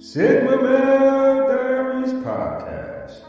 [0.00, 3.20] Sigma Male Diaries Podcast.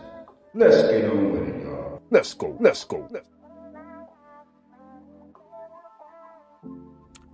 [0.53, 2.01] Let's get on with it, y'all.
[2.09, 2.55] Let's go.
[2.61, 3.09] Let's go.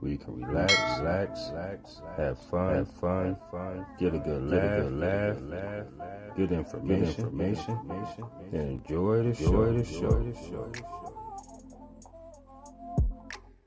[0.01, 4.93] We can relax, relax, relax, have fun, have fun, fun, get a good laugh, good
[4.93, 10.19] laugh, laugh, good information, information, information, and enjoy the show, the show.
[10.19, 10.71] the show.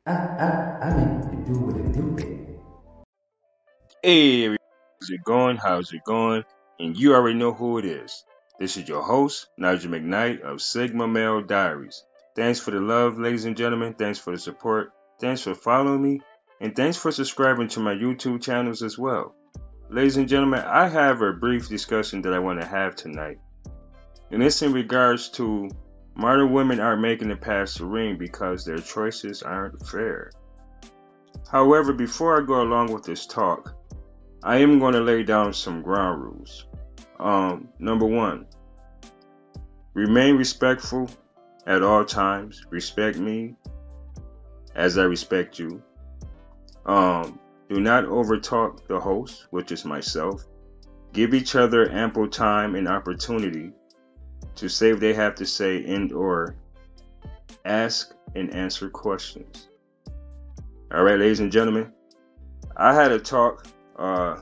[0.07, 2.59] I, I, I mean to do what it do, baby.
[4.03, 4.60] Hey, everybody.
[5.11, 5.57] How's it going?
[5.57, 6.45] How's it going?
[6.79, 8.25] And you already know who it is.
[8.61, 12.05] This is your host, Nigel McKnight of Sigma Male Diaries.
[12.37, 13.95] Thanks for the love, ladies and gentlemen.
[13.95, 14.93] Thanks for the support.
[15.21, 16.21] Thanks for following me.
[16.61, 19.35] And thanks for subscribing to my YouTube channels as well.
[19.89, 23.39] Ladies and gentlemen, I have a brief discussion that I want to have tonight.
[24.31, 25.71] And it's in regards to
[26.15, 30.31] modern women aren't making the past ring because their choices aren't fair.
[31.51, 33.75] However, before I go along with this talk,
[34.43, 36.65] I am going to lay down some ground rules.
[37.19, 38.47] Um, number one,
[39.93, 41.11] remain respectful
[41.67, 42.65] at all times.
[42.71, 43.55] Respect me
[44.75, 45.83] as I respect you.
[46.87, 50.47] Um, do not overtalk the host, which is myself.
[51.13, 53.73] Give each other ample time and opportunity
[54.57, 56.57] to say what they have to say and or
[57.65, 59.69] ask and answer questions.
[60.93, 61.93] All right, ladies and gentlemen,
[62.77, 63.67] I had a talk
[64.01, 64.41] uh,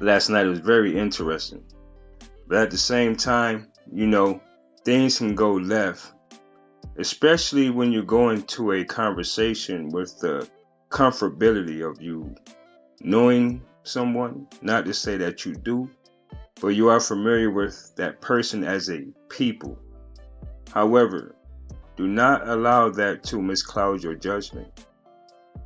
[0.00, 0.46] last night.
[0.46, 1.62] It was very interesting,
[2.46, 4.40] but at the same time, you know,
[4.84, 6.12] things can go left,
[6.96, 10.48] especially when you're going to a conversation with the
[10.88, 12.34] comfortability of you
[13.00, 14.46] knowing someone.
[14.62, 15.90] Not to say that you do,
[16.60, 19.78] but you are familiar with that person as a people.
[20.72, 21.34] However,
[21.96, 24.68] do not allow that to miscloud your judgment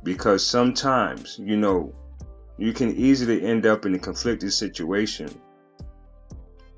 [0.03, 1.93] because sometimes, you know,
[2.61, 5.29] you can easily end up in a conflicted situation.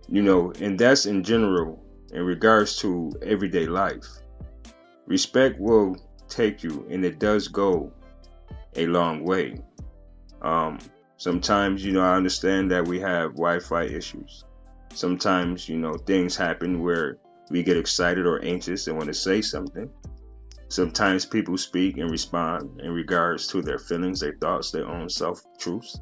[0.08, 4.06] You know, and that's in general in regards to everyday life.
[5.08, 5.98] Respect will
[6.30, 7.92] take you, and it does go
[8.77, 9.60] a long way.
[10.42, 10.80] Um,
[11.17, 14.45] sometimes, you know, I understand that we have Wi Fi issues.
[14.94, 17.17] Sometimes, you know, things happen where
[17.50, 19.89] we get excited or anxious and want to say something.
[20.73, 25.39] Sometimes people speak and respond in regards to their feelings, their thoughts, their own self
[25.60, 26.00] truths.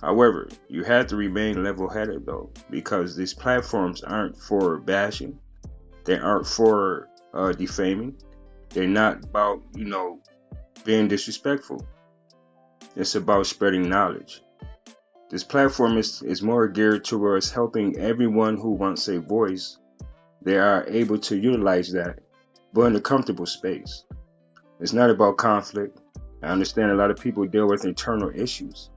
[0.00, 5.38] However, you have to remain level headed though, because these platforms aren't for bashing,
[6.04, 8.16] they aren't for uh, defaming,
[8.70, 10.18] they're not about, you know,
[10.84, 11.86] being disrespectful.
[12.96, 14.42] It's about spreading knowledge.
[15.30, 19.78] This platform is, is more geared towards helping everyone who wants a voice.
[20.44, 22.18] They are able to utilize that,
[22.72, 24.04] but in a comfortable space.
[24.80, 26.00] It's not about conflict.
[26.42, 28.90] I understand a lot of people deal with internal issues.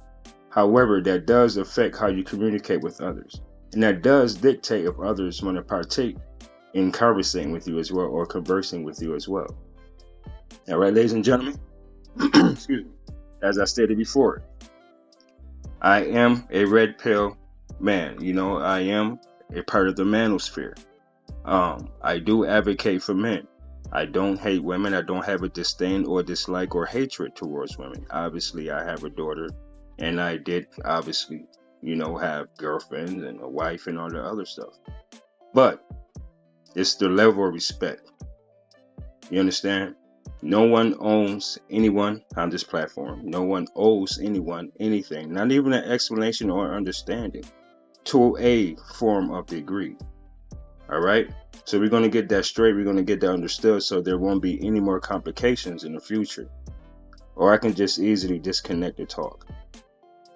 [0.50, 3.42] However, that does affect how you communicate with others.
[3.74, 6.18] And that does dictate if others want to partake
[6.74, 9.56] in conversing with you as well or conversing with you as well.
[10.70, 11.60] All right, ladies and gentlemen,
[12.20, 12.92] excuse me
[13.46, 14.44] as I stated before,
[15.82, 17.38] I am a red pill
[17.80, 18.22] man.
[18.22, 19.20] You know, I am
[19.54, 20.78] a part of the manosphere.
[21.44, 23.48] Um, I do advocate for men.
[23.92, 24.94] I don't hate women.
[24.94, 28.06] I don't have a disdain or dislike or hatred towards women.
[28.10, 29.50] Obviously, I have a daughter,
[30.00, 31.46] and I did obviously,
[31.82, 34.74] you know, have girlfriends and a wife and all the other stuff.
[35.54, 35.84] But
[36.76, 38.12] it's the level of respect.
[39.30, 39.96] You understand?
[40.42, 43.22] No one owns anyone on this platform.
[43.24, 47.46] No one owes anyone anything, not even an explanation or understanding
[48.06, 49.96] to a form of degree.
[50.90, 51.30] All right?
[51.66, 52.76] So we're going to get that straight.
[52.76, 56.00] We're going to get that understood so there won't be any more complications in the
[56.00, 56.48] future.
[57.36, 59.48] Or I can just easily disconnect the talk.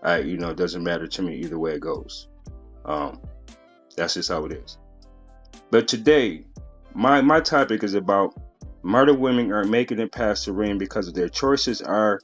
[0.01, 2.27] I, you know, it doesn't matter to me either way it goes.
[2.85, 3.21] Um,
[3.95, 4.77] that's just how it is.
[5.71, 6.45] But today,
[6.93, 8.33] my my topic is about
[8.81, 12.21] Modern women aren't making it past the ring because their choices are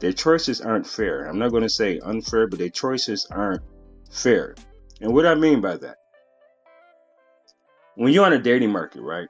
[0.00, 1.26] their choices aren't fair.
[1.26, 3.62] I'm not going to say unfair, but their choices aren't
[4.10, 4.54] fair.
[5.00, 5.98] And what I mean by that,
[7.94, 9.28] when you're on a dating market, right,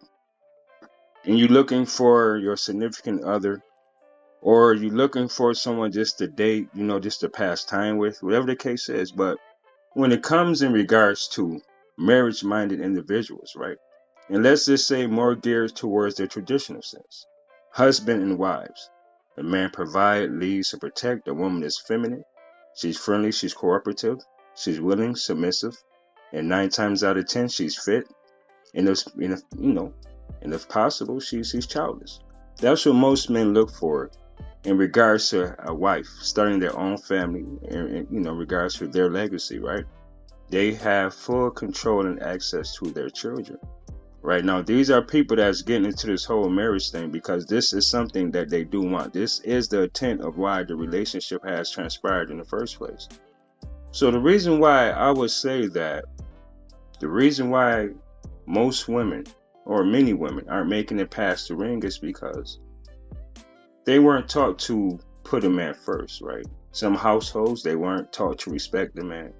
[1.24, 3.62] and you're looking for your significant other,
[4.40, 8.22] or you're looking for someone just to date, you know, just to pass time with,
[8.22, 9.12] whatever the case is.
[9.12, 9.38] But
[9.92, 11.60] when it comes in regards to
[11.96, 13.76] marriage minded individuals, right,
[14.28, 17.26] and let's just say more geared towards the traditional sense.
[17.72, 18.90] Husband and wives.
[19.36, 21.24] The man provide, leads, and protect.
[21.24, 22.24] The woman is feminine.
[22.76, 23.32] She's friendly.
[23.32, 24.18] She's cooperative.
[24.54, 25.74] She's willing, submissive,
[26.32, 28.06] and nine times out of ten, she's fit.
[28.74, 29.92] And if, and if you know,
[30.40, 32.20] and if possible, she's childless.
[32.58, 34.10] That's what most men look for
[34.64, 39.10] in regards to a wife starting their own family and, you know regards to their
[39.10, 39.84] legacy right?
[40.50, 43.58] They have full control and access to their children.
[44.20, 47.88] Right now these are people that's getting into this whole marriage thing because this is
[47.88, 49.12] something that they do want.
[49.12, 53.08] This is the intent of why the relationship has transpired in the first place.
[53.90, 56.04] So the reason why i would say that
[57.00, 57.88] the reason why
[58.46, 59.24] most women
[59.64, 62.58] or many women aren't making it past the ring is because
[63.84, 66.46] they weren't taught to put a man first, right?
[66.72, 69.32] Some households, they weren't taught to respect the man.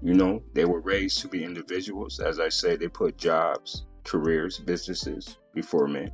[0.00, 2.18] You know, they were raised to be individuals.
[2.18, 6.10] As I say, they put jobs, careers, businesses before men.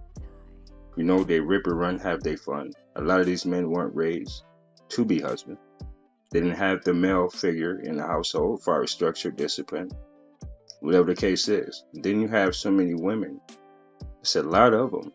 [0.96, 2.73] You know, they rip and run, have their fun.
[2.96, 4.44] A lot of these men weren't raised
[4.91, 5.61] to be husbands.
[6.31, 9.91] They didn't have the male figure in the household, as structure, discipline,
[10.81, 11.85] whatever the case is.
[11.93, 13.41] Then you have so many women.
[14.21, 15.13] It's a lot of them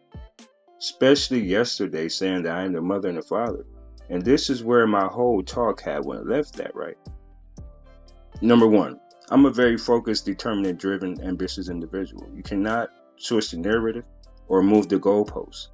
[0.83, 3.65] especially yesterday, saying that I am the mother and the father.
[4.10, 6.98] And this is where my whole talk had went left that right.
[8.42, 9.00] Number one,
[9.30, 12.27] I'm a very focused, determined, driven, ambitious individual.
[12.36, 14.04] You cannot switch the narrative
[14.50, 15.69] or move the goalposts.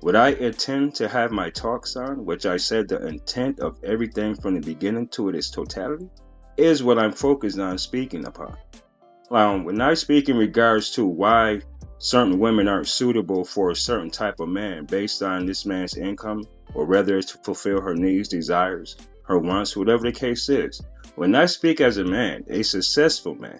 [0.00, 4.34] What I intend to have my talks on, which I said the intent of everything
[4.34, 6.08] from the beginning to its totality,
[6.56, 8.56] is what I'm focused on speaking upon.
[9.30, 11.62] Um, when I speak in regards to why
[11.98, 16.44] certain women aren't suitable for a certain type of man based on this man's income
[16.74, 20.80] or whether it's to fulfill her needs, desires, her wants, whatever the case is.
[21.16, 23.58] When I speak as a man, a successful man,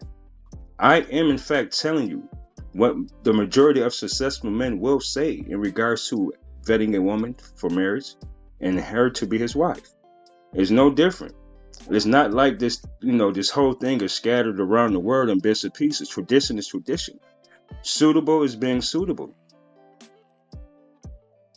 [0.78, 2.28] I am in fact telling you
[2.72, 6.32] what the majority of successful men will say in regards to
[6.64, 8.14] vetting a woman for marriage
[8.60, 9.88] and her to be his wife.
[10.52, 11.34] It's no different.
[11.88, 15.38] It's not like this, you know, this whole thing is scattered around the world in
[15.38, 16.08] bits and pieces.
[16.08, 17.20] Tradition is tradition.
[17.82, 19.34] Suitable is being suitable.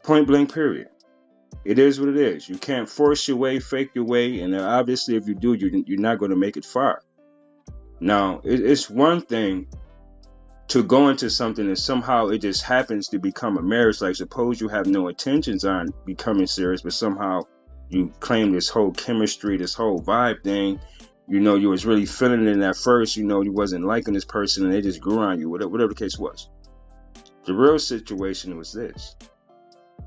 [0.03, 0.89] Point blank, period.
[1.65, 2.47] It is what it is.
[2.47, 6.19] You can't force your way, fake your way, and obviously, if you do, you're not
[6.19, 7.01] going to make it far.
[7.99, 9.67] Now, it's one thing
[10.69, 14.01] to go into something and somehow it just happens to become a marriage.
[14.01, 17.41] Like, suppose you have no intentions on becoming serious, but somehow
[17.89, 20.79] you claim this whole chemistry, this whole vibe thing,
[21.27, 24.25] you know, you was really feeling it at first, you know, you wasn't liking this
[24.25, 26.49] person and they just grew on you, whatever, whatever the case was.
[27.45, 29.15] The real situation was this.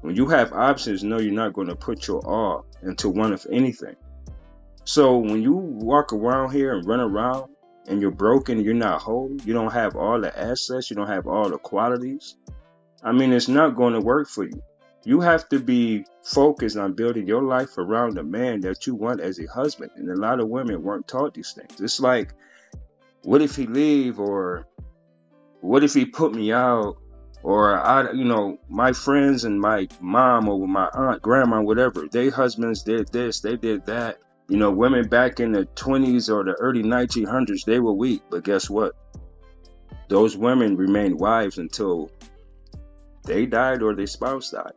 [0.01, 3.47] When you have options, no, you're not going to put your all into one of
[3.51, 3.97] anything.
[4.85, 7.51] So when you walk around here and run around
[7.87, 11.27] and you're broken, you're not whole, you don't have all the assets, you don't have
[11.29, 12.37] all the qualities,
[13.03, 14.63] I mean, it's not going to work for you.
[15.05, 19.21] You have to be focused on building your life around the man that you want
[19.21, 19.91] as a husband.
[19.97, 21.81] And a lot of women weren't taught these things.
[21.81, 22.33] It's like,
[23.23, 24.67] what if he leave or
[25.61, 26.99] what if he put me out
[27.43, 32.29] or I, you know, my friends and my mom or my aunt, grandma, whatever, they
[32.29, 34.19] husbands did this, they did that.
[34.49, 38.45] You know, women back in the 20s or the early 1900s, they were weak, but
[38.45, 38.95] guess what?
[40.09, 42.11] Those women remained wives until
[43.25, 44.73] they died or their spouse died.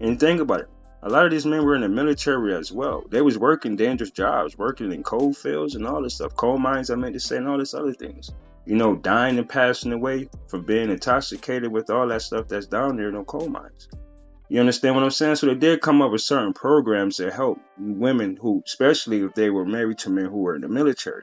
[0.00, 0.68] And think about it.
[1.02, 3.04] A lot of these men were in the military as well.
[3.08, 6.90] They was working dangerous jobs, working in coal fields and all this stuff, coal mines.
[6.90, 8.30] I meant to say, and all this other things.
[8.66, 12.96] You know, dying and passing away from being intoxicated with all that stuff that's down
[12.96, 13.88] there in the coal mines.
[14.50, 15.36] You understand what I'm saying?
[15.36, 19.48] So they did come up with certain programs that help women who, especially if they
[19.48, 21.22] were married to men who were in the military,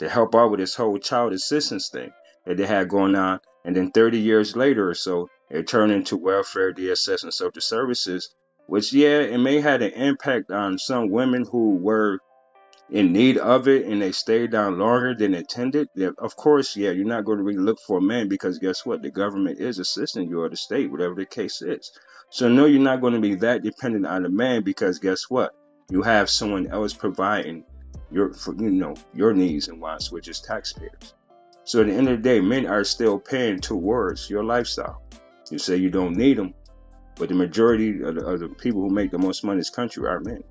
[0.00, 2.10] to help out with this whole child assistance thing
[2.44, 3.40] that they had going on.
[3.64, 8.34] And then 30 years later or so, it turned into welfare, DSS, and social services,
[8.66, 12.18] which, yeah, it may have an impact on some women who were
[12.90, 15.88] in need of it and they stayed down longer than intended.
[15.94, 18.84] Yeah, of course, yeah, you're not going to really look for a man because guess
[18.84, 19.00] what?
[19.00, 21.92] The government is assisting you or the state, whatever the case is.
[22.30, 25.54] So, no, you're not going to be that dependent on a man because guess what?
[25.88, 27.64] You have someone else providing
[28.10, 31.14] your, for, you know, your needs and wants, which is taxpayers.
[31.62, 35.00] So at the end of the day, men are still paying towards your lifestyle.
[35.50, 36.54] You say you don't need them,
[37.16, 39.70] but the majority of the, of the people who make the most money in this
[39.70, 40.42] country are men.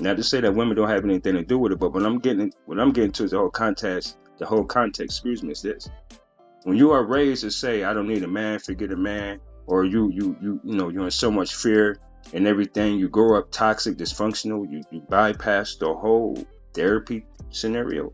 [0.00, 2.18] Not to say that women don't have anything to do with it, but when I'm
[2.18, 5.88] getting when I'm getting to the whole context, the whole context, excuse me, is this:
[6.64, 9.84] when you are raised to say, "I don't need a man, forget a man," or
[9.84, 11.98] you you you you know you're in so much fear
[12.32, 16.36] and everything, you grow up toxic, dysfunctional, you, you bypass the whole
[16.72, 18.12] therapy scenario,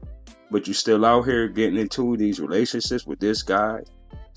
[0.51, 3.81] but you're still out here getting into these relationships with this guy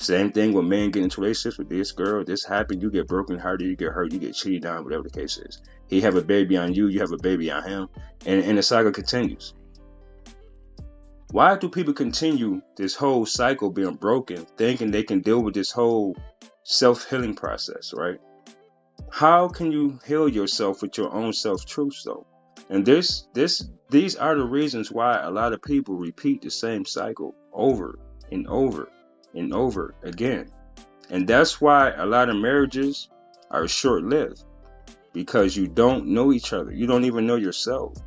[0.01, 2.23] same thing with men getting into relationships with this girl.
[2.23, 2.81] This happened.
[2.81, 3.67] You get broken hearted.
[3.67, 4.11] You get hurt.
[4.11, 4.83] You get cheated on.
[4.83, 5.61] Whatever the case is.
[5.87, 6.87] He have a baby on you.
[6.87, 7.89] You have a baby on him,
[8.25, 9.53] and, and the saga continues.
[11.31, 15.71] Why do people continue this whole cycle being broken, thinking they can deal with this
[15.71, 16.17] whole
[16.63, 17.93] self healing process?
[17.95, 18.19] Right.
[19.09, 22.25] How can you heal yourself with your own self truth though?
[22.69, 26.85] And this this these are the reasons why a lot of people repeat the same
[26.85, 27.99] cycle over
[28.31, 28.89] and over
[29.33, 30.49] and over again.
[31.09, 33.09] And that's why a lot of marriages
[33.49, 34.43] are short lived
[35.13, 36.71] because you don't know each other.
[36.71, 37.97] You don't even know yourself.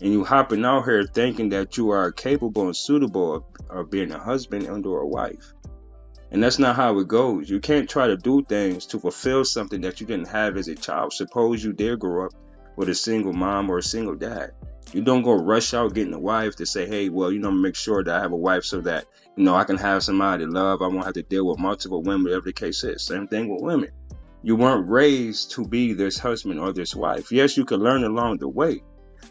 [0.00, 4.12] And you hopping out here thinking that you are capable and suitable of, of being
[4.12, 5.52] a husband and or a wife.
[6.30, 7.48] And that's not how it goes.
[7.48, 10.74] You can't try to do things to fulfill something that you didn't have as a
[10.74, 11.12] child.
[11.12, 12.32] Suppose you did grow up
[12.76, 14.52] with a single mom or a single dad.
[14.94, 17.74] You don't go rush out getting a wife to say, hey, well, you know, make
[17.74, 20.50] sure that I have a wife so that, you know, I can have somebody to
[20.50, 20.82] love.
[20.82, 23.02] I won't have to deal with multiple women, whatever the case is.
[23.02, 23.90] Same thing with women.
[24.44, 27.32] You weren't raised to be this husband or this wife.
[27.32, 28.84] Yes, you can learn along the way.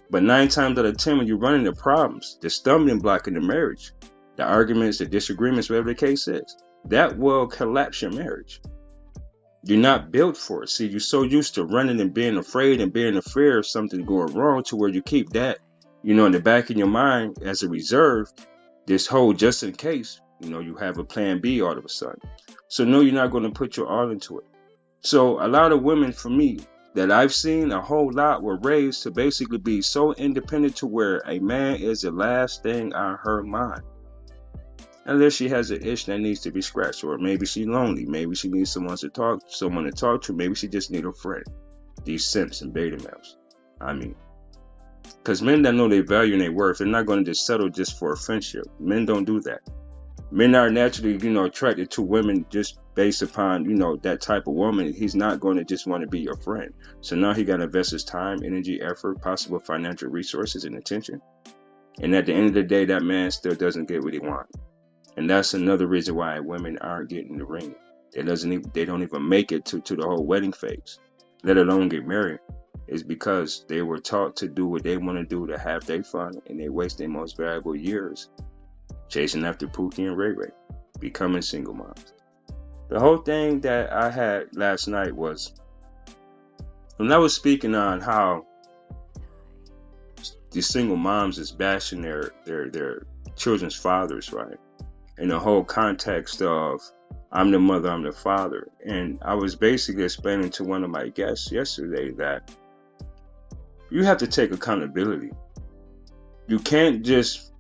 [0.10, 3.34] But nine times out of ten, when you run into problems, the stumbling block in
[3.34, 3.94] the marriage,
[4.36, 8.60] the arguments, the disagreements, whatever the case is, that will collapse your marriage.
[9.66, 10.70] You're not built for it.
[10.70, 14.34] See, you're so used to running and being afraid and being afraid of something going
[14.34, 15.60] wrong to where you keep that,
[16.02, 18.32] you know, in the back of your mind as a reserve,
[18.86, 21.90] this whole just in case, you know, you have a plan B all of a
[21.90, 22.20] sudden.
[22.68, 24.46] So no, you're not going to put your all into it.
[25.00, 26.60] So a lot of women for me
[26.96, 31.22] that I've seen a whole lot were raised to basically be so independent to where
[31.26, 33.84] a man is the last thing on her mind
[35.06, 38.36] unless she has an itch that needs to be scratched, or maybe she's lonely, maybe
[38.36, 41.44] she needs someone to talk, someone to talk to, maybe she just need a friend.
[42.04, 43.38] These simps and beta males.
[43.80, 44.16] I mean,
[45.18, 47.70] because men that know their value and their worth, they're not going to just settle
[47.70, 48.66] just for a friendship.
[48.80, 49.62] Men don't do that.
[50.32, 54.48] Men are naturally, you know, attracted to women just based upon, you know, that type
[54.48, 54.92] of woman.
[54.92, 56.74] He's not going to just want to be your friend.
[57.02, 61.22] So now he got to invest his time, energy, effort, possible financial resources, and attention.
[62.02, 64.58] And at the end of the day, that man still doesn't get what he wants.
[65.16, 67.76] And that's another reason why women aren't getting the ring.
[68.14, 71.00] They doesn't even, they don't even make it to, to the whole wedding phase,
[71.44, 72.40] let alone get married.
[72.88, 76.04] Is because they were taught to do what they want to do to have their
[76.04, 78.30] fun and they waste their most valuable years
[79.14, 80.50] chasing after Pookie and Ray Ray,
[81.00, 82.14] becoming single moms.
[82.90, 85.54] The whole thing that I had last night was
[86.98, 88.46] when I was speaking on how
[90.52, 93.04] these single moms is bashing their their their
[93.36, 94.58] children's fathers, right?
[95.18, 96.82] In the whole context of
[97.32, 98.68] I'm the mother, I'm the father.
[98.86, 102.52] And I was basically explaining to one of my guests yesterday that
[103.90, 105.32] you have to take accountability.
[106.48, 107.52] You can't just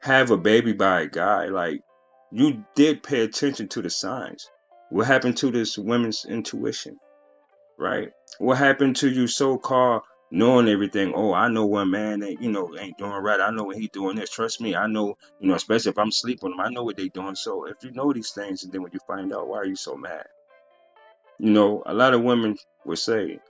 [0.00, 1.46] have a baby by a guy.
[1.46, 1.82] Like,
[2.30, 4.50] you did pay attention to the signs.
[4.90, 6.98] What happened to this women's intuition?
[7.78, 8.12] Right?
[8.38, 11.12] What happened to you so called knowing everything.
[11.14, 13.38] Oh, I know one man that you know ain't doing right.
[13.38, 14.30] I know what he doing this.
[14.30, 15.14] Trust me, I know.
[15.38, 17.36] You know, especially if I'm sleeping with them, I know what they doing.
[17.36, 19.76] So if you know these things, and then when you find out, why are you
[19.76, 20.24] so mad?
[21.38, 23.40] You know, a lot of women will say,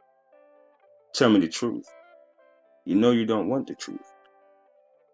[1.15, 1.87] "Tell me the truth."
[2.85, 4.13] You know, you don't want the truth.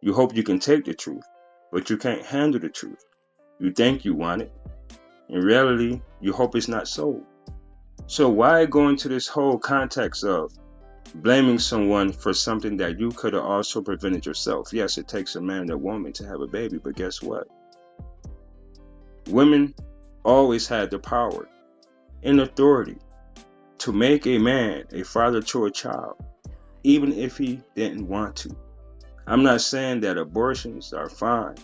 [0.00, 1.24] You hope you can take the truth,
[1.70, 3.04] but you can't handle the truth.
[3.60, 4.52] You think you want it.
[5.28, 7.22] In reality, you hope it's not so.
[8.06, 10.50] So why go into this whole context of
[11.14, 14.72] blaming someone for something that you could have also prevented yourself.
[14.72, 17.46] Yes, it takes a man and a woman to have a baby, but guess what?
[19.28, 19.74] Women
[20.24, 21.48] always had the power
[22.22, 22.98] and authority
[23.78, 26.16] to make a man a father to a child,
[26.82, 28.56] even if he didn't want to.
[29.26, 31.56] I'm not saying that abortions are fine.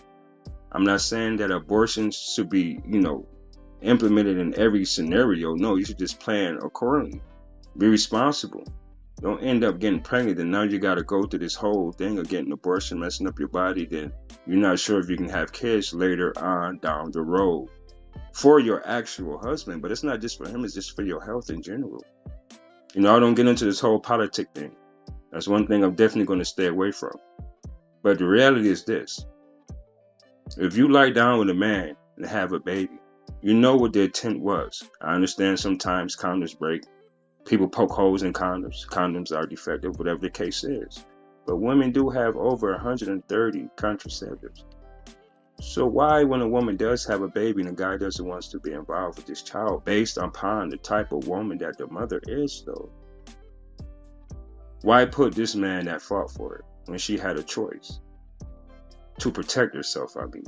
[0.71, 3.25] I'm not saying that abortions should be, you know,
[3.81, 5.55] implemented in every scenario.
[5.55, 7.21] No, you should just plan accordingly.
[7.77, 8.65] Be responsible.
[9.21, 12.19] Don't end up getting pregnant and now you got to go through this whole thing
[12.19, 13.85] of getting abortion, messing up your body.
[13.85, 14.11] Then
[14.45, 17.69] you're not sure if you can have kids later on down the road
[18.33, 19.81] for your actual husband.
[19.81, 22.03] But it's not just for him, it's just for your health in general.
[22.93, 24.75] You know, I don't get into this whole politic thing.
[25.31, 27.17] That's one thing I'm definitely going to stay away from.
[28.03, 29.25] But the reality is this
[30.57, 32.99] if you lie down with a man and have a baby,
[33.41, 34.83] you know what the intent was.
[35.01, 36.83] I understand sometimes condoms break
[37.45, 38.85] people poke holes in condoms.
[38.87, 41.05] Condoms are defective, whatever the case is.
[41.45, 44.63] But women do have over 130 contraceptives.
[45.61, 48.59] So why, when a woman does have a baby and a guy doesn't want to
[48.59, 52.63] be involved with this child, based upon the type of woman that the mother is,
[52.65, 52.89] though?
[54.81, 57.99] Why put this man at fault for it when she had a choice
[59.19, 60.17] to protect herself?
[60.17, 60.43] I mean,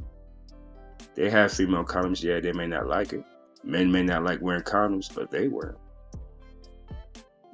[1.16, 2.22] they have female condoms.
[2.22, 3.24] Yeah, they may not like it.
[3.63, 5.82] Men may not like wearing condoms, but they wear them.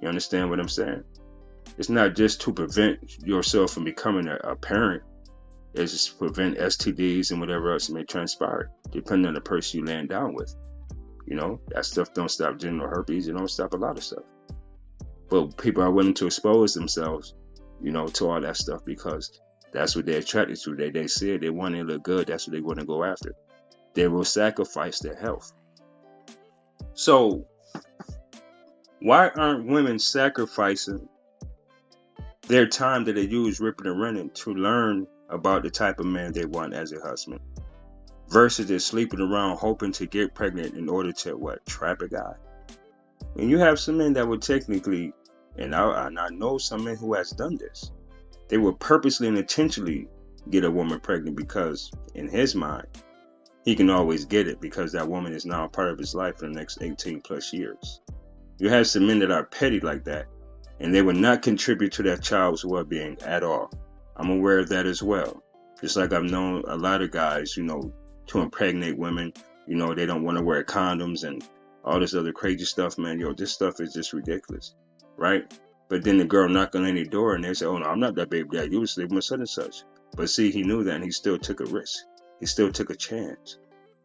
[0.02, 1.04] You understand what I'm saying?
[1.78, 5.04] It's not just to prevent yourself from becoming a, a parent.
[5.74, 10.10] It's to prevent STDs and whatever else may transpire, depending on the person you land
[10.10, 10.54] down with.
[11.26, 13.28] You know, that stuff don't stop genital herpes.
[13.28, 14.24] It don't stop a lot of stuff.
[15.30, 17.34] But people are willing to expose themselves,
[17.82, 19.40] you know, to all that stuff because
[19.72, 20.76] that's what they're attracted to.
[20.76, 22.28] They they see it, they want to look good.
[22.28, 23.34] That's what they want to go after.
[23.96, 25.52] They will sacrifice their health.
[26.94, 27.48] So
[29.04, 31.10] why aren't women sacrificing
[32.48, 36.32] their time that they use ripping and running to learn about the type of man
[36.32, 37.42] they want as a husband
[38.30, 42.34] versus just sleeping around hoping to get pregnant in order to what trap a guy?
[43.36, 45.12] And you have some men that would technically
[45.58, 47.92] and I, and I know some men who has done this
[48.48, 50.08] they would purposely and intentionally
[50.50, 52.88] get a woman pregnant because in his mind
[53.66, 56.38] he can always get it because that woman is now a part of his life
[56.38, 58.00] for the next 18 plus years
[58.60, 60.28] you have some men that are petty like that
[60.80, 63.72] and they will not contribute to that child's well-being at all.
[64.16, 65.42] I'm aware of that as well.
[65.80, 67.94] Just like I've known a lot of guys, you know,
[68.28, 69.34] to impregnate women,
[69.68, 71.44] you know, they don't want to wear condoms and
[71.84, 73.20] all this other crazy stuff, man.
[73.20, 74.76] Yo, this stuff is just ridiculous,
[75.18, 75.58] right?
[75.90, 78.16] But then the girl knock on any door and they say, oh no, I'm not
[78.16, 78.72] that baby dad.
[78.72, 79.84] You was sleeping with such and such.
[80.16, 82.04] But see, he knew that and he still took a risk.
[82.40, 83.58] He still took a chance.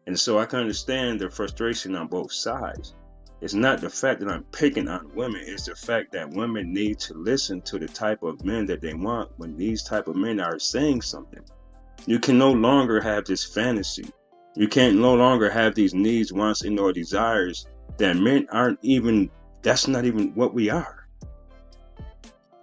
[0.07, 2.95] And so I can understand the frustration on both sides.
[3.41, 5.41] It's not the fact that I'm picking on women.
[5.45, 8.93] It's the fact that women need to listen to the type of men that they
[8.93, 11.43] want when these type of men are saying something.
[12.05, 14.05] You can no longer have this fantasy.
[14.55, 17.65] You can no longer have these needs, wants, and or desires
[17.97, 19.29] that men aren't even,
[19.61, 21.07] that's not even what we are.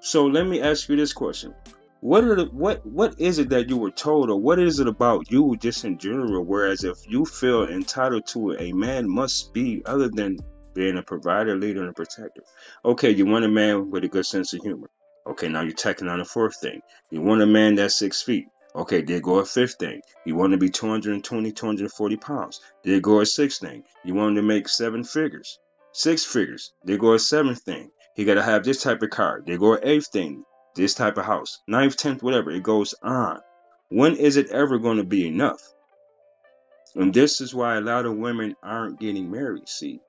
[0.00, 1.54] So let me ask you this question.
[2.00, 4.86] What are the, what what is it that you were told or what is it
[4.86, 9.52] about you just in general whereas if you feel entitled to it a man must
[9.52, 10.38] be other than
[10.76, 12.42] being a provider, leader, and a protector.
[12.84, 14.90] Okay, you want a man with a good sense of humor.
[15.26, 16.82] Okay, now you're tacking on a fourth thing.
[17.10, 18.46] You want a man that's six feet.
[18.76, 20.02] Okay, there go a fifth thing.
[20.26, 22.60] You want to be 220, 240 pounds.
[22.84, 23.84] There go a sixth thing.
[24.04, 25.58] You want to make seven figures.
[25.92, 26.72] Six figures.
[26.84, 27.90] There go a seventh thing.
[28.14, 29.42] He got to have this type of car.
[29.44, 30.44] There go an eighth thing.
[30.74, 31.58] This type of house.
[31.66, 32.50] Ninth, tenth, whatever.
[32.50, 33.40] It goes on.
[33.88, 35.62] When is it ever going to be enough?
[36.94, 39.68] And this is why a lot of women aren't getting married.
[39.68, 40.00] See,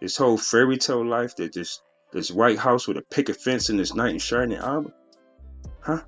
[0.00, 1.80] this whole fairy tale life that this
[2.12, 4.92] this White House with a picket fence and this knight in shining armor?
[5.80, 6.02] Huh?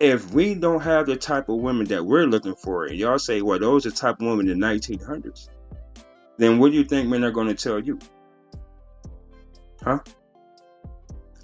[0.00, 3.42] If we don't have the type of women that we're looking for, and y'all say,
[3.42, 5.48] well, those are the type of women in the 1900s,
[6.38, 7.98] then what do you think men are going to tell you?
[9.82, 9.98] Huh?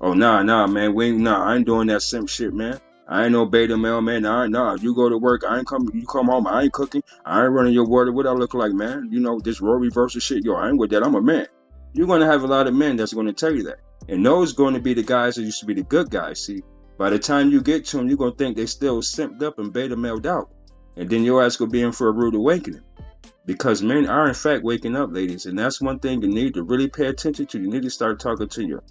[0.00, 0.94] Oh, nah, nah, man.
[0.94, 2.81] We nah, I ain't doing that simp shit, man.
[3.07, 4.25] I ain't no beta male, man.
[4.25, 4.77] I Nah, nah.
[4.81, 5.90] You go to work, I ain't come.
[5.93, 7.03] You come home, I ain't cooking.
[7.25, 8.12] I ain't running your water.
[8.12, 9.09] What I look like, man?
[9.11, 10.45] You know this role reversal shit.
[10.45, 11.05] Yo, I ain't with that.
[11.05, 11.47] I'm a man
[11.95, 13.79] you're to have a lot of men that's to tell you that.
[14.09, 16.45] And those going to be the guys that used to be the good guys.
[16.45, 16.62] See,
[16.99, 19.73] by the time you get to them, you're to think they still simped up and
[19.73, 20.51] beta mailed out.
[20.97, 22.83] And then your ass to be in for a rude awakening.
[23.47, 25.47] Because men are in fact waking up, ladies.
[25.47, 27.61] And that's one thing you need to really pay attention to.
[27.61, 28.83] You need to start talking to your,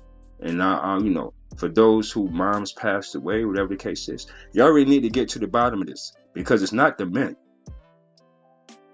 [0.44, 4.62] and uh, you know, for those who moms passed away, whatever the case is, you
[4.62, 6.14] already need to get to the bottom of this.
[6.34, 7.36] Because it's not the men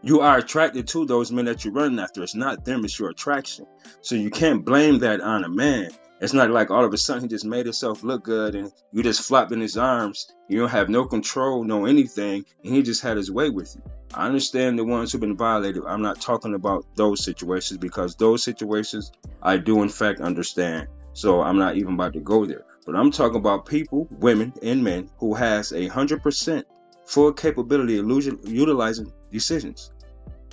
[0.02, 2.24] you are attracted to those men that you're running after.
[2.24, 3.66] It's not them, it's your attraction.
[4.02, 5.92] So you can't blame that on a man.
[6.22, 9.04] It's not like all of a sudden he just made himself look good and you
[9.04, 10.28] just flopped in his arms.
[10.50, 13.82] You don't have no control, no anything, and he just had his way with you.
[14.14, 15.84] I understand the ones who've been violated.
[15.86, 20.88] I'm not talking about those situations because those situations I do in fact understand.
[21.20, 22.64] So I'm not even about to go there.
[22.86, 26.66] But I'm talking about people, women, and men who has a hundred percent
[27.06, 28.08] full capability of
[28.48, 29.92] utilizing decisions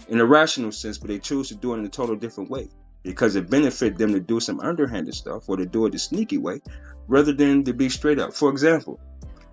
[0.09, 2.69] in a rational sense, but they choose to do it in a total different way
[3.05, 6.39] because it benefit them to do some underhanded stuff or to do it the sneaky
[6.39, 6.61] way
[7.07, 8.35] rather than to be straight up.
[8.35, 8.99] For example,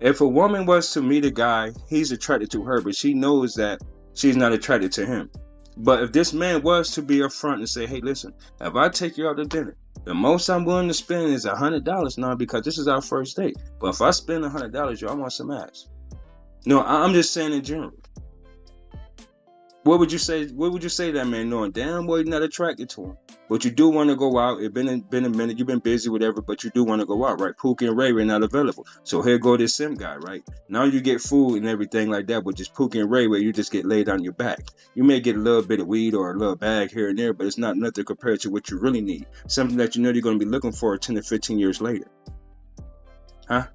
[0.00, 3.54] if a woman was to meet a guy, he's attracted to her, but she knows
[3.54, 3.80] that
[4.14, 5.30] she's not attracted to him.
[5.76, 9.18] But if this man was to be upfront and say, hey, listen, if I take
[9.18, 12.34] you out to dinner, the most I'm willing to spend is a hundred dollars now
[12.34, 13.56] because this is our first date.
[13.80, 15.88] But if I spend a hundred dollars, yo, I want some ass.
[16.66, 17.92] No, I'm just saying in general.
[19.84, 20.46] What would you say?
[20.46, 23.18] What would you say that man knowing damn well you're not attracted to him,
[23.50, 24.62] but you do want to go out?
[24.62, 25.58] It's been been a minute.
[25.58, 27.54] You've been busy, whatever, but you do want to go out, right?
[27.54, 30.42] Pookie and Ray are not available, so here go this sim guy, right?
[30.70, 33.52] Now you get food and everything like that, but just Pookie and Ray, where you
[33.52, 34.60] just get laid on your back.
[34.94, 37.34] You may get a little bit of weed or a little bag here and there,
[37.34, 39.26] but it's not nothing compared to what you really need.
[39.48, 42.06] Something that you know you're going to be looking for 10 to 15 years later.
[43.46, 43.66] Huh?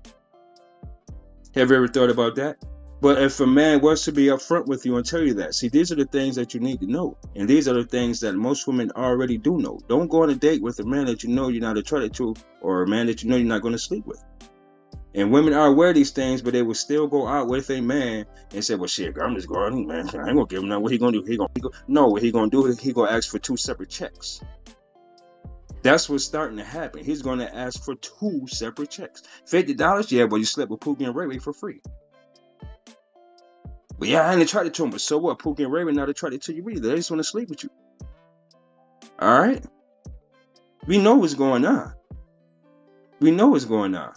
[1.53, 2.57] Have you ever thought about that?
[3.01, 5.69] But if a man was to be upfront with you and tell you that, see,
[5.69, 7.17] these are the things that you need to know.
[7.35, 9.79] And these are the things that most women already do know.
[9.87, 12.35] Don't go on a date with a man that you know you're not attracted to
[12.61, 14.21] or a man that you know you're not going to sleep with.
[15.15, 17.81] And women are aware of these things, but they will still go out with a
[17.81, 20.07] man and say, "Well, shit, girl, I'm just going, man.
[20.09, 20.83] I ain't gonna give him nothing.
[20.83, 21.23] What he gonna do?
[21.23, 22.07] He gonna, gonna no.
[22.09, 22.63] What he gonna do?
[22.79, 24.39] He gonna ask for two separate checks.
[25.81, 27.03] That's what's starting to happen.
[27.03, 29.23] He's going to ask for two separate checks.
[29.49, 30.11] $50?
[30.11, 31.81] Yeah, well, you slept with Pookie and Ray Ray for free.
[33.99, 34.89] But yeah, I ain't tried to him.
[34.89, 35.39] But so what?
[35.39, 36.87] Pookie and Ray not tried it to tell you either.
[36.87, 37.69] They just want to sleep with you.
[39.19, 39.63] All right?
[40.87, 41.93] We know what's going on.
[43.19, 44.13] We know what's going on.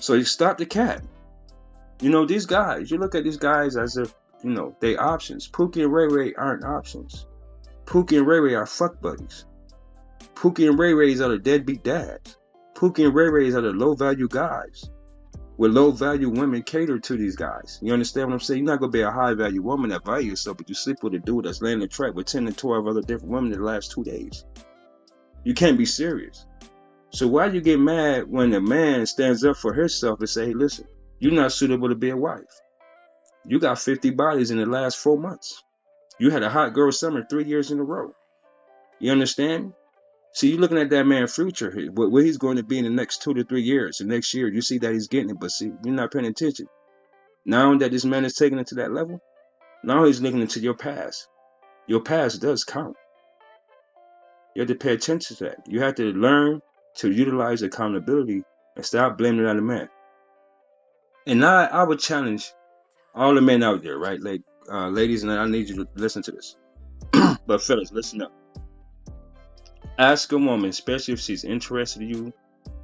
[0.00, 1.02] So you stop the cat.
[2.02, 5.48] You know, these guys, you look at these guys as if, you know, they options.
[5.48, 7.26] Pookie and Ray Ray aren't options.
[7.86, 9.46] Pookie and Ray Ray are fuck buddies.
[10.34, 12.36] Pookie and Ray Rays are the deadbeat dads.
[12.74, 14.90] Pookie and Ray Rays are the low value guys.
[15.58, 17.78] With low value women cater to these guys.
[17.80, 18.64] You understand what I'm saying?
[18.64, 21.14] You're not gonna be a high value woman that value yourself, but you sleep with
[21.14, 23.64] a dude that's laying the track with 10 to 12 other different women in the
[23.64, 24.44] last two days.
[25.44, 26.44] You can't be serious.
[27.10, 30.46] So why do you get mad when a man stands up for himself and say,
[30.46, 30.86] hey, listen,
[31.18, 32.60] you're not suitable to be a wife.
[33.46, 35.62] You got 50 bodies in the last four months.
[36.18, 38.12] You had a hot girl summer three years in a row.
[38.98, 39.72] You understand?
[40.36, 43.22] See, you're looking at that man's future, where he's going to be in the next
[43.22, 44.00] two to three years.
[44.00, 46.66] And next year, you see that he's getting it, but see, you're not paying attention.
[47.46, 49.18] Now that this man is taking it to that level,
[49.82, 51.26] now he's looking into your past.
[51.86, 52.98] Your past does count.
[54.54, 55.60] You have to pay attention to that.
[55.68, 56.60] You have to learn
[56.96, 58.42] to utilize accountability
[58.76, 59.88] and stop blaming it on the man.
[61.26, 62.52] And I, I would challenge
[63.14, 64.20] all the men out there, right?
[64.20, 66.56] Like, uh, ladies, and I need you to listen to this.
[67.46, 68.35] but fellas, listen up.
[69.98, 72.32] Ask a woman, especially if she's interested in you,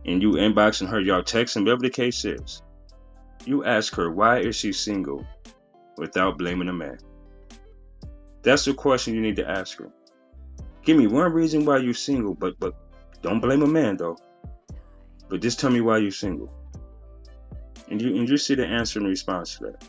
[0.07, 2.63] and you inboxing her, y'all texting, whatever the case is.
[3.45, 5.27] You ask her, why is she single,
[5.99, 6.99] without blaming a man?
[8.43, 9.91] That's the question you need to ask her.
[10.85, 12.75] Give me one reason why you're single, but but
[13.23, 14.17] don't blame a man though.
[15.29, 16.53] But just tell me why you're single.
[17.89, 19.85] And you and you see the answer in response to that.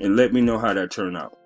[0.00, 1.38] And let me know how that turned out.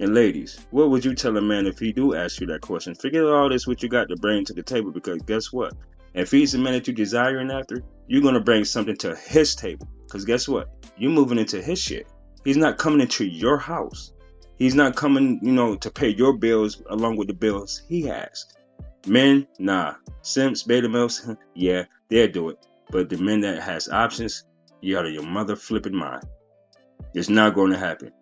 [0.00, 2.94] And ladies, what would you tell a man if he do ask you that question?
[2.94, 5.74] Forget all this what you got to bring to the table because guess what?
[6.14, 9.88] If he's the man that you desiring after, you're gonna bring something to his table.
[10.08, 10.68] Cause guess what?
[10.96, 12.06] You're moving into his shit.
[12.44, 14.12] He's not coming into your house.
[14.56, 18.46] He's not coming, you know, to pay your bills along with the bills he has.
[19.06, 19.94] Men, nah.
[20.22, 22.58] Simps, beta males, yeah, they'll do it.
[22.90, 24.44] But the men that has options,
[24.80, 26.24] you out of your mother flipping mind.
[27.14, 28.12] It's not going to happen.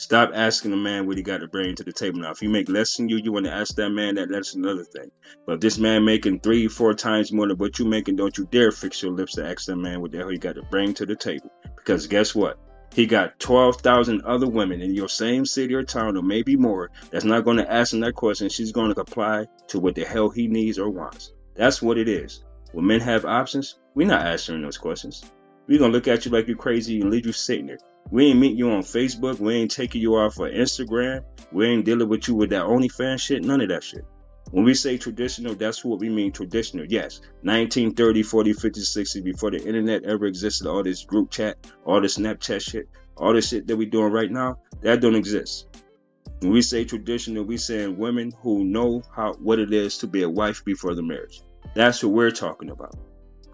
[0.00, 2.20] Stop asking a man what he got to bring to the table.
[2.20, 4.30] Now, if you make less than you, you want to ask that man that.
[4.30, 5.10] That's another thing.
[5.44, 8.46] But if this man making three, four times more than what you making, don't you
[8.46, 10.94] dare fix your lips to ask that man what the hell he got to bring
[10.94, 11.52] to the table.
[11.76, 12.58] Because guess what?
[12.94, 17.26] He got 12,000 other women in your same city or town, or maybe more, that's
[17.26, 18.48] not going to ask him that question.
[18.48, 21.34] She's going to comply to what the hell he needs or wants.
[21.54, 22.42] That's what it is.
[22.72, 25.30] When men have options, we're not answering those questions.
[25.66, 27.78] We're going to look at you like you're crazy and leave you sitting there.
[28.10, 29.38] We ain't meeting you on Facebook.
[29.38, 31.24] We ain't taking you off of Instagram.
[31.52, 33.44] We ain't dealing with you with that OnlyFans shit.
[33.44, 34.04] None of that shit.
[34.50, 36.84] When we say traditional, that's what we mean traditional.
[36.86, 42.00] Yes, 1930, 40, 50, 60, before the internet ever existed, all this group chat, all
[42.00, 45.68] this Snapchat shit, all this shit that we doing right now, that don't exist.
[46.40, 50.22] When we say traditional, we saying women who know how what it is to be
[50.22, 51.42] a wife before the marriage.
[51.74, 52.96] That's what we're talking about.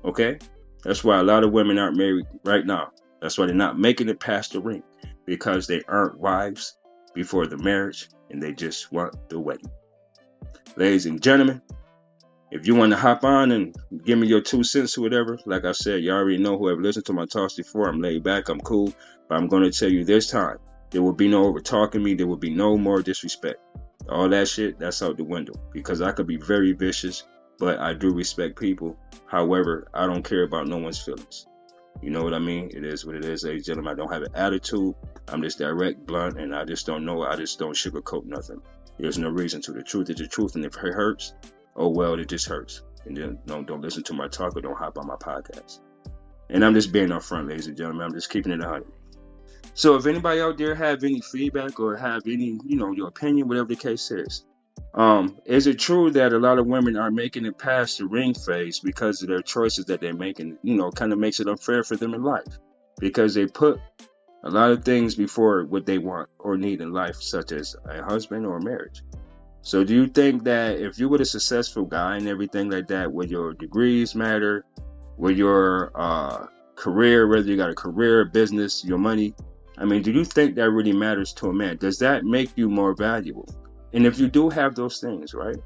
[0.05, 0.39] Okay?
[0.83, 2.93] That's why a lot of women aren't married right now.
[3.20, 4.83] That's why they're not making it past the ring
[5.24, 6.76] because they aren't wives
[7.14, 9.70] before the marriage and they just want the wedding.
[10.76, 11.62] Ladies and gentlemen,
[12.50, 13.74] if you want to hop on and
[14.05, 16.79] give me your two cents or whatever, like I said, you already know who have
[16.79, 17.88] listened to my talks before.
[17.88, 18.92] I'm laid back, I'm cool,
[19.29, 20.59] but I'm going to tell you this time
[20.90, 23.59] there will be no over talking me, there will be no more disrespect.
[24.09, 27.24] All that shit, that's out the window because I could be very vicious,
[27.59, 28.96] but I do respect people.
[29.26, 31.46] However, I don't care about no one's feelings.
[32.03, 32.71] You know what I mean?
[32.75, 33.93] It is what it is, ladies and gentlemen.
[33.93, 34.95] I don't have an attitude.
[35.29, 37.23] I'm just direct, blunt, and I just don't know.
[37.23, 38.61] I just don't sugarcoat nothing.
[38.99, 39.73] There's no reason to.
[39.73, 41.35] The truth is the truth, and if it hurts,
[41.75, 42.83] oh well, it just hurts.
[43.05, 45.81] And then don't don't listen to my talk or don't hop on my podcast.
[46.49, 48.07] And I'm just being upfront, ladies and gentlemen.
[48.07, 48.93] I'm just keeping it hundred.
[49.75, 53.49] So if anybody out there have any feedback or have any, you know, your opinion,
[53.49, 54.45] whatever the case is,
[54.95, 58.33] um, is it true that a lot of women are making it past the ring
[58.33, 60.59] phase because of their choices that they're making?
[60.62, 62.59] You know, kind of makes it unfair for them in life
[62.99, 63.79] because they put
[64.43, 68.03] a lot of things before what they want or need in life, such as a
[68.03, 69.03] husband or marriage.
[69.61, 73.12] So, do you think that if you were a successful guy and everything like that,
[73.12, 74.65] would your degrees matter?
[75.19, 79.35] Would your uh, career, whether you got a career, business, your money?
[79.77, 81.77] I mean, do you think that really matters to a man?
[81.77, 83.49] Does that make you more valuable?
[83.92, 85.57] And if you do have those things, right?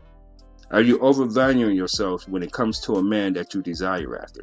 [0.70, 4.42] Are you overvaluing yourself when it comes to a man that you desire after?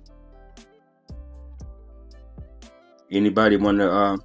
[3.10, 4.18] Anybody want to uh,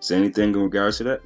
[0.00, 1.20] say anything in regards to that?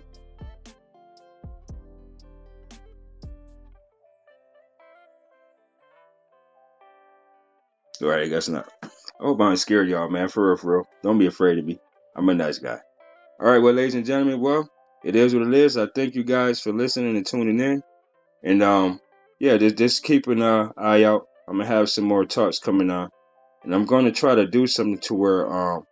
[8.02, 8.70] All right, I guess not.
[8.82, 8.88] I
[9.20, 10.28] hope I ain't scared y'all, man.
[10.28, 10.88] For real, for real.
[11.02, 11.78] Don't be afraid of me.
[12.16, 12.78] I'm a nice guy.
[13.38, 14.68] All right, well, ladies and gentlemen, well,
[15.04, 15.76] it is what it is.
[15.76, 17.82] I thank you guys for listening and tuning in.
[18.42, 19.00] And um,
[19.38, 21.26] yeah, just just keep an uh, eye out.
[21.48, 23.10] I'm gonna have some more talks coming on,
[23.64, 25.86] and I'm gonna try to do something to where um,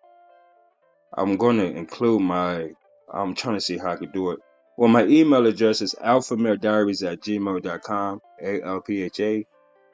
[1.12, 2.70] I'm gonna include my.
[3.12, 4.40] I'm trying to see how I could do it.
[4.76, 8.20] Well, my email address is alphamale.diaries at gmail.com.
[8.42, 9.46] A L P H A,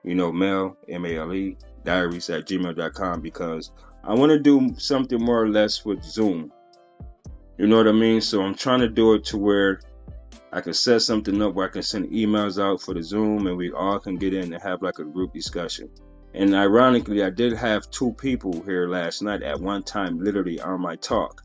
[0.03, 3.71] you know, mail M A L E diaries at gmail.com because
[4.03, 6.53] I want to do something more or less with Zoom.
[7.57, 8.21] You know what I mean?
[8.21, 9.81] So I'm trying to do it to where
[10.53, 13.57] I can set something up where I can send emails out for the Zoom and
[13.57, 15.91] we all can get in and have like a group discussion.
[16.33, 20.81] And ironically, I did have two people here last night at one time, literally on
[20.81, 21.43] my talk.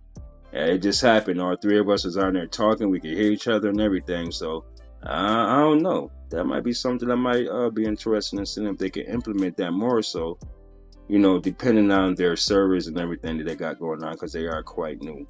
[0.51, 1.39] And it just happened.
[1.39, 2.89] All three of us was on there talking.
[2.89, 4.31] We could hear each other and everything.
[4.31, 4.65] So
[5.03, 6.11] I don't know.
[6.31, 9.57] That might be something I might uh, be interested in seeing if they can implement
[9.57, 10.01] that more.
[10.01, 10.39] So,
[11.07, 14.47] you know, depending on their servers and everything that they got going on, because they
[14.47, 15.27] are quite new.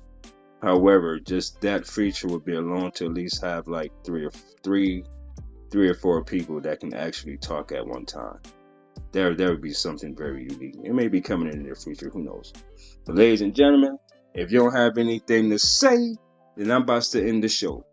[0.62, 4.32] However, just that feature would be alone to at least have like three or
[4.63, 5.06] three,
[5.72, 8.39] three or four people that can actually talk at one time.
[9.12, 10.76] There, there would be something very unique.
[10.84, 12.10] It may be coming in the future.
[12.10, 12.54] Who knows?
[13.06, 13.98] But ladies and gentlemen,
[14.34, 16.15] if you don't have anything to say,
[16.58, 17.86] then I'm about to end the show.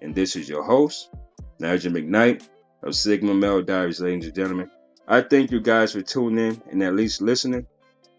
[0.00, 1.10] And this is your host,
[1.58, 2.48] Nigel McKnight
[2.82, 4.70] of Sigma Male Diaries, ladies and gentlemen.
[5.06, 7.66] I thank you guys for tuning in and at least listening.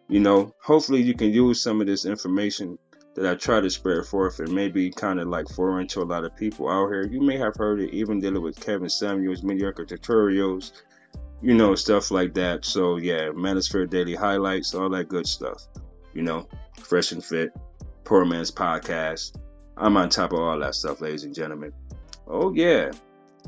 [0.08, 2.78] You know, hopefully you can use some of this information
[3.16, 6.26] that I try to spread forth and maybe kind of like foreign to a lot
[6.26, 7.08] of people out here.
[7.08, 10.74] You may have heard it even dealing with Kevin Samuels, mediocre tutorials,
[11.42, 12.66] you know, stuff like that.
[12.66, 15.66] So yeah, Manosphere Daily Highlights, all that good stuff.
[16.14, 16.48] You know,
[16.82, 17.52] Fresh and Fit,
[18.04, 19.38] Poor Man's Podcast.
[19.78, 21.72] I'm on top of all that stuff, ladies and gentlemen.
[22.28, 22.92] Oh yeah,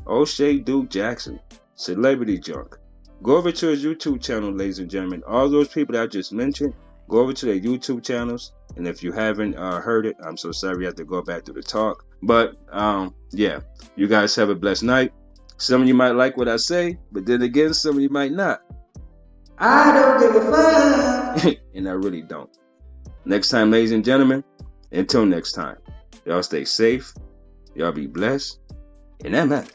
[0.06, 1.40] O'Shea Duke Jackson,
[1.74, 2.78] Celebrity Junk.
[3.22, 5.22] Go over to his YouTube channel, ladies and gentlemen.
[5.26, 6.72] All those people that I just mentioned,
[7.08, 8.52] go over to their YouTube channels.
[8.76, 11.44] And if you haven't uh, heard it, I'm so sorry you have to go back
[11.46, 12.04] to the talk.
[12.22, 13.60] But um, yeah,
[13.96, 15.12] you guys have a blessed night.
[15.56, 18.32] Some of you might like what I say, but then again, some of you might
[18.32, 18.62] not.
[19.58, 21.56] I don't give a fuck.
[21.74, 22.50] and I really don't.
[23.24, 24.44] Next time, ladies and gentlemen,
[24.92, 25.78] until next time,
[26.24, 27.12] y'all stay safe,
[27.74, 28.60] y'all be blessed,
[29.24, 29.70] and I'm out.